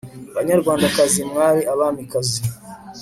banyarwandakazi, 0.35 1.21
mwari 1.31 1.61
abamikazi 1.73 2.39